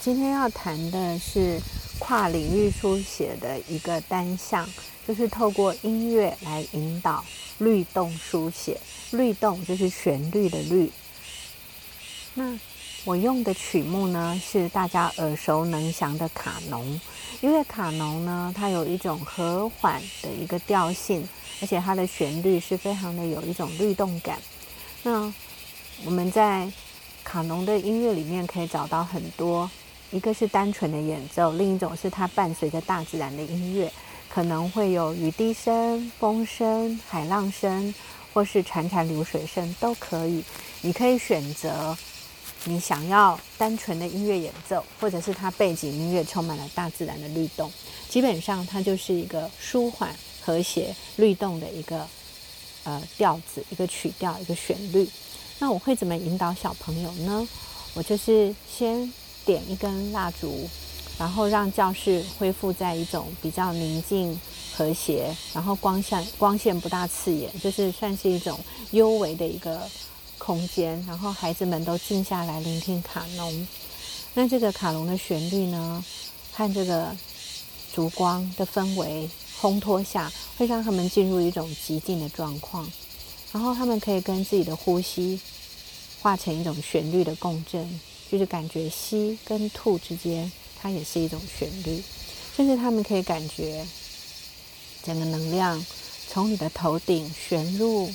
[0.00, 1.60] 今天要谈的是
[1.98, 4.68] 跨领域书写的一个单项，
[5.06, 7.24] 就是透过音乐来引导
[7.58, 8.80] 律动书写。
[9.10, 10.90] 律动就是旋律的律。
[12.34, 12.56] 那
[13.04, 17.00] 我用的曲目呢，是大家耳熟能详的卡农，
[17.40, 21.26] 因为卡农呢，它有一种和缓的一个调性，
[21.60, 24.38] 而且它的旋律是非常的有一种律动感。
[25.02, 25.32] 那
[26.04, 26.70] 我们在
[27.24, 29.68] 卡农的音乐里面可以找到很多，
[30.10, 33.92] 一个是单纯的演奏，另一种是它伴随着大自然的音乐，
[34.28, 37.94] 可能会有雨滴声、风声、海浪声，
[38.32, 40.42] 或是潺潺流水声都可以。
[40.80, 41.96] 你可以选择
[42.64, 47.70] 你想要单纯的音乐演奏，或者是它背景音乐充满了大自然的律动。
[48.08, 52.08] 基本上它就是一个舒缓、和谐、律动的一个
[52.84, 55.06] 呃调子，一个曲调，一个旋律。
[55.58, 57.46] 那我会怎么引导小朋友呢？
[57.94, 59.12] 我就是先
[59.48, 60.68] 点一根蜡烛，
[61.18, 64.38] 然后让教室恢复在一种比较宁静、
[64.76, 68.60] 和谐，然后光线光线不大刺眼，就是算是一种
[68.90, 69.80] 幽微的一个
[70.36, 71.02] 空间。
[71.08, 73.66] 然后孩子们都静下来聆听卡农。
[74.34, 76.04] 那这个卡农的旋律呢，
[76.52, 77.16] 和这个
[77.94, 79.30] 烛光的氛围
[79.62, 82.86] 烘托下，会让他们进入一种极静的状况。
[83.50, 85.40] 然后他们可以跟自己的呼吸
[86.20, 87.98] 化成一种旋律的共振，
[88.30, 90.50] 就是感觉吸跟吐之间，
[90.80, 92.02] 它也是一种旋律。
[92.56, 93.86] 甚至他们可以感觉
[95.02, 95.84] 整个能量
[96.28, 98.12] 从你的头顶旋入，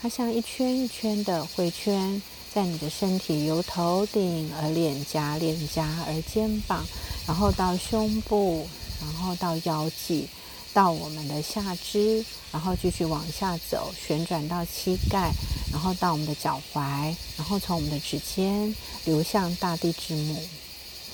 [0.00, 2.20] 它像一圈一圈的回圈，
[2.52, 6.84] 在你的身体由头顶而脸颊、脸颊而肩膀，
[7.26, 8.68] 然后到胸部，
[9.00, 10.28] 然后到腰际。
[10.74, 12.22] 到我们的下肢，
[12.52, 15.32] 然后继续往下走，旋转到膝盖，
[15.72, 20.42] 然后到我们的脚踝，然后从我们的指尖流向大地之母。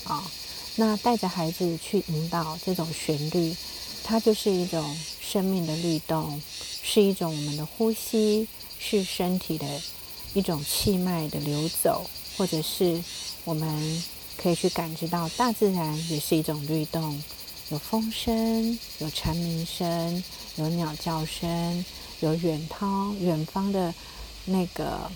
[0.05, 0.31] 啊，
[0.77, 3.55] 那带着孩子去引导这种旋律，
[4.03, 6.43] 它就是一种生命的律动，
[6.83, 8.49] 是一种我们的呼吸，
[8.79, 9.67] 是身体的
[10.35, 12.05] 一种气脉的流走，
[12.37, 13.03] 或者是
[13.45, 14.03] 我们
[14.37, 17.23] 可以去感知到大自然也是一种律动。
[17.69, 20.25] 有风声，有蝉鸣声，
[20.57, 21.85] 有鸟叫声，
[22.21, 23.95] 有远涛远方的
[24.47, 25.11] 那个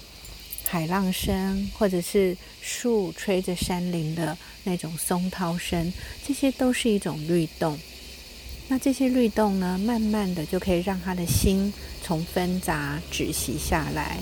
[0.65, 5.93] 海浪声，或者是树吹着山林的那种松涛声，
[6.27, 7.79] 这些都是一种律动。
[8.69, 11.73] 那这些律动呢，慢慢的就可以让他的心
[12.03, 14.19] 从纷杂止息下来。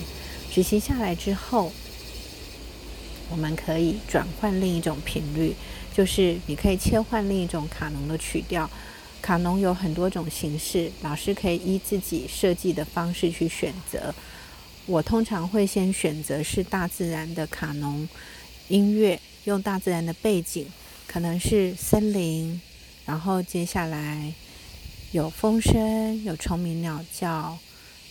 [0.51, 1.71] 止息下来之后，
[3.29, 5.55] 我们可以转换另一种频率。
[5.95, 8.69] 就是你可以切换另一种卡农的曲调，
[9.21, 14.13] 卡农有很多种形式，老师可以依自己设计的方式去选择。
[14.87, 18.07] 我通常会先选择是大自然的卡农
[18.67, 20.67] 音乐，用大自然的背景，
[21.07, 22.61] 可能是森林，
[23.05, 24.33] 然后接下来
[25.11, 27.57] 有风声，有虫鸣鸟叫，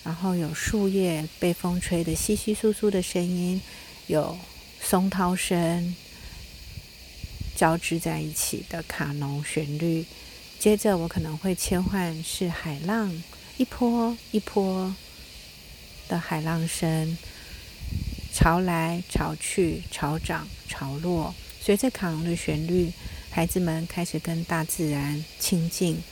[0.02, 3.60] 然后有树叶被风吹的稀稀疏疏的声音，
[4.08, 4.36] 有
[4.80, 5.94] 松涛声。
[7.56, 10.04] 交织在一起的卡农旋律，
[10.58, 13.22] 接着我可能会切换是海浪
[13.58, 14.92] 一波一波
[16.08, 17.16] 的海浪声，
[18.32, 21.34] 潮来潮去，潮涨潮落。
[21.60, 22.92] 随着卡农的旋律，
[23.30, 26.02] 孩子们开始跟大自然亲近，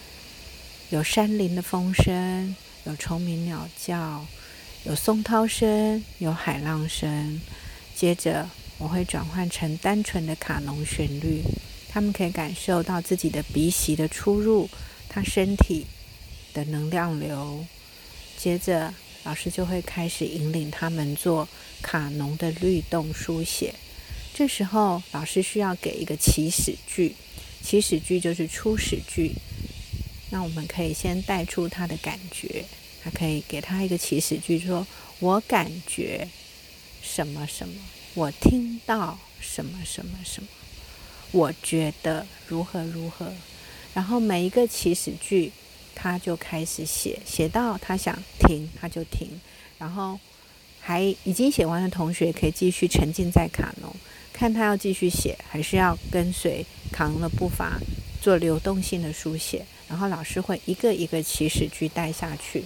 [0.90, 2.54] 有山林的风声，
[2.84, 4.26] 有虫鸣鸟叫，
[4.84, 7.40] 有松涛声，有海浪声，
[7.94, 8.48] 接着。
[8.78, 11.40] 我会转换成单纯的卡农旋律，
[11.88, 14.68] 他们可以感受到自己的鼻息的出入，
[15.08, 15.86] 他身体
[16.52, 17.64] 的能量流。
[18.36, 18.92] 接着，
[19.24, 21.48] 老师就会开始引领他们做
[21.80, 23.74] 卡农的律动书写。
[24.34, 27.14] 这时候，老师需要给一个起始句，
[27.62, 29.32] 起始句就是初始句。
[30.30, 32.64] 那我们可以先带出他的感觉，
[33.04, 34.86] 他可以给他一个起始句，说
[35.20, 36.26] 我感觉
[37.02, 37.74] 什么什么。
[38.14, 40.48] 我听到什么什么什么，
[41.30, 43.32] 我觉得如何如何，
[43.94, 45.52] 然后每一个起始句，
[45.94, 49.28] 他就开始写，写到他想停他就停，
[49.78, 50.18] 然后
[50.80, 53.94] 还已经写完的同学可以继续沉浸在卡农，
[54.32, 57.80] 看他要继续写，还是要跟随卡农的步伐
[58.20, 62.64] 做流动性的书写，然后老师会一个一个起始句带下去，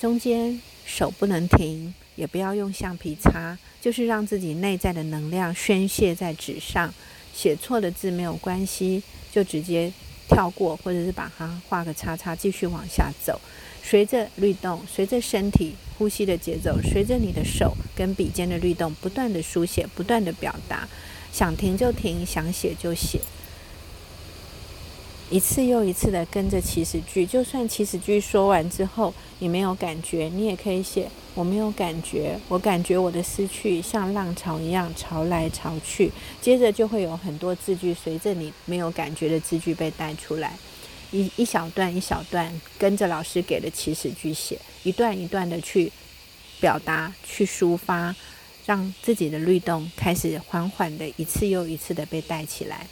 [0.00, 1.94] 中间手不能停。
[2.18, 6.92] 也不要用橡皮擦，就是让自己内在的能量宣泄在纸上。
[7.32, 9.92] 写错的字没有关系，就直接
[10.28, 13.40] 跳过，或者是把它画个叉叉，继续往下走。
[13.82, 20.86] 随着律动，随着身体呼吸的节奏，随着你的手跟笔尖的律动，不断的书写，不断的表达，
[21.32, 23.20] 想停就停，想写就写。
[25.30, 31.08] 一次又一次的跟着起始句，就算起始句说完之后你没有感觉，你也可以写
[31.38, 36.10] 我没有感觉，我感觉我的思绪像浪潮一样潮来潮去。
[36.40, 40.58] 接着就会有很多字句随着你没有感觉的字句被带出来，
[41.12, 45.92] 一一小段一小段跟着老师给的起始句写，一段一段的去
[46.60, 48.12] 表达、去抒发，
[48.66, 52.84] 让自己的律动开始缓缓的一次又一次的被带起来。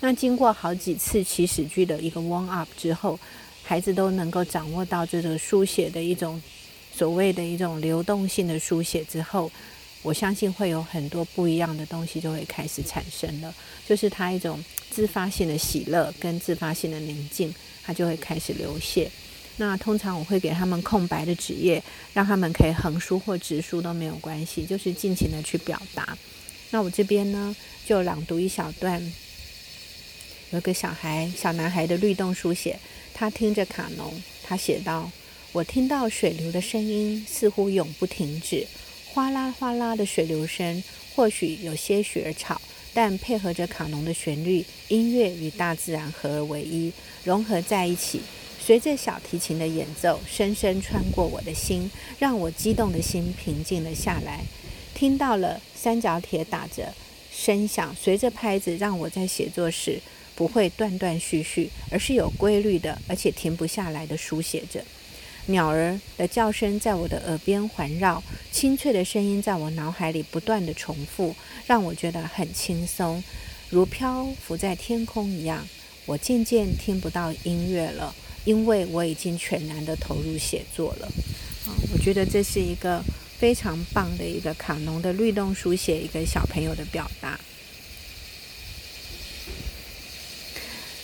[0.00, 3.16] 那经过好几次起始句的一个 warm up 之后，
[3.62, 6.42] 孩子都能够掌握到这个书写的一种
[6.94, 9.50] 所谓的一种流动性的书写之后，
[10.02, 13.54] 我相信会有很多不一样的东西就会开始产生了，
[13.86, 19.08] 就是他一种自发性的喜乐跟自发性的宁静，他就会开始流泻。
[19.58, 21.82] 那通常我会给他们空白的纸页，
[22.14, 26.16] 让他们可以横书或直书都没有关系，就是尽情的去表达。
[26.70, 27.54] 那我这边呢，
[27.86, 29.12] 就朗读一小段。
[30.50, 32.78] 有个小孩，小男孩的律动书写，
[33.14, 35.10] 他听着卡农，他写道
[35.52, 38.66] ：“我听到水流的声音，似乎永不停止，
[39.12, 40.82] 哗啦哗啦的水流声，
[41.14, 42.58] 或许有些许而吵，
[42.94, 46.90] 但配合着卡农的旋律，音乐与大自然合而为一，
[47.22, 48.22] 融合在一起，
[48.58, 54.44] 随着小提琴的演奏，深深穿过我的心，让我激动的心平静了下来。
[54.94, 56.94] 听到了三角铁打着
[57.30, 60.00] 声响，随着拍子，让我在写作时。”
[60.34, 64.82] 不会断断续续，而是有规律的，而且停不下来的书写着。
[65.46, 71.34] 鸟儿的叫声在我的耳边环绕，清脆的声音在我脑海里不断的重复，
[71.66, 73.22] 让我觉得很轻松，
[73.68, 75.66] 如漂浮在天空一样。
[76.06, 81.06] 我渐渐听不到音乐了，因为我已经全然的投入写作了。
[81.66, 83.02] 啊，我觉得这是一个
[83.38, 87.38] 非常棒的一个卡农的律动书写，一个小朋友的表达。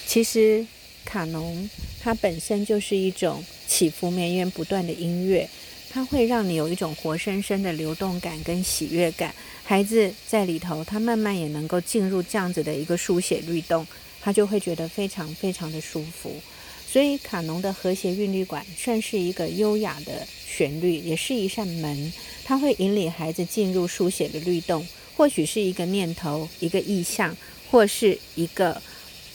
[0.06, 0.66] 其实
[1.04, 1.68] 卡农
[2.00, 3.44] 它本身就是一种
[3.78, 5.48] 起伏绵延不断的音乐，
[5.88, 9.32] 它会让你有一种活生生的流动感跟喜悦感。
[9.62, 13.86] 孩子在里头，他慢慢也能够进入这样子的一个书写律动，
[14.20, 16.34] 他就会觉得非常非常的舒服。
[16.90, 22.12] 所以卡农的和谐韵律管算是一个优雅的旋律，也是一扇门，
[22.44, 24.84] 它会引领孩子进入书写的律动，
[25.16, 27.36] 或许是一个念头、一个意象，
[27.70, 28.82] 或是一个。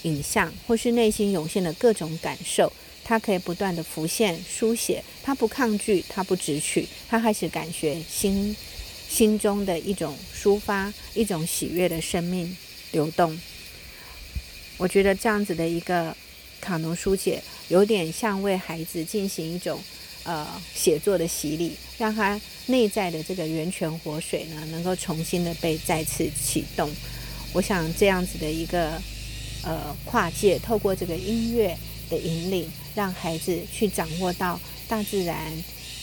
[0.04, 2.70] 影像，或是内心涌现的各种感受，
[3.04, 5.04] 它可以不断的浮现、书写。
[5.22, 8.56] 它不抗拒，它不直取，它开始感觉心
[9.10, 12.56] 心中的一种抒发，一种喜悦的生命
[12.92, 13.40] 流动。
[14.78, 16.16] 我觉得这样子的一个
[16.60, 19.82] 卡农书写，有点像为孩子进行一种
[20.24, 26.90] 呃写作的洗礼，让他内在的这个源泉活水呢，能够重新的被再次启动。
[27.54, 29.02] 我想这样子的一个。
[29.66, 31.74] 呃，跨界透过这个音乐
[32.18, 35.52] 引领，让孩子去掌握到大自然、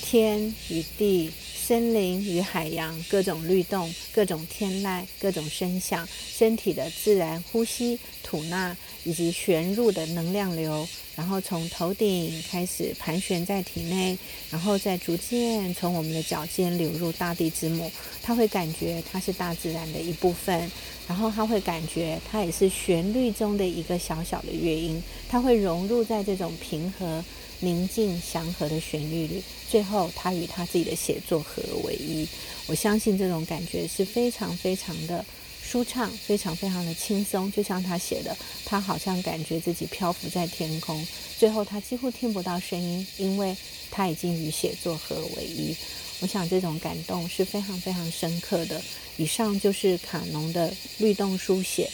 [0.02, 10.88] 天与地、森林与海洋各种律动、各种天籁、各种声响、身体的自然呼吸、吐纳以及旋入的能量流，
[11.20, 14.16] 然后从头顶开始盘旋在体内，
[14.50, 20.70] 然后再逐渐从我们的脚尖流入大地之母，他会感觉它是大自然的一部分。
[21.06, 27.22] 然后他会感觉，它也是旋律中的一个小小的乐音，它会融入在这种平和、
[27.58, 29.42] 宁静、祥和的旋律里。
[29.68, 32.26] 最后，他与他自己的写作合为一。
[32.66, 35.22] 我相信这种感觉是非常非常的
[35.70, 37.50] 舒畅，非常非常的轻松。
[37.52, 41.06] 就像他写的，他好像感觉自己漂浮在天空。
[41.38, 43.56] 最后，他几乎听不到声音，因为
[43.88, 45.76] 他已经与写作合为一。
[46.18, 48.82] 我想这种感动是非常非常深刻的。
[49.16, 51.88] 以上就是卡农的律动书写。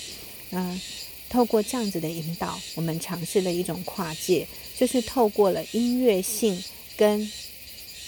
[0.49, 0.81] 那
[1.29, 6.65] 透过这样子的引导，我们尝试了一种跨界，就是透过了音乐性
[6.97, 7.31] 跟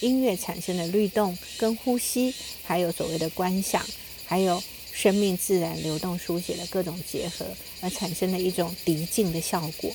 [0.01, 2.33] 音乐产生的律动、跟呼吸，
[2.65, 3.85] 还有所谓的观想，
[4.25, 4.63] 还有
[5.01, 7.47] 生命自然流动书写的各种结合，
[7.81, 9.95] 而产生的一种涤净的效果。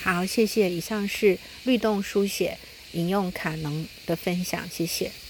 [0.00, 0.70] 好，谢谢。
[0.70, 2.56] 以上是律动书写。
[2.92, 5.10] 引用卡农的分享，谢谢。